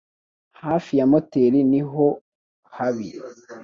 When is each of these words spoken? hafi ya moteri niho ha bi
hafi 0.63 0.91
ya 0.99 1.05
moteri 1.11 1.59
niho 1.71 2.07
ha 2.75 2.87
bi 2.95 3.09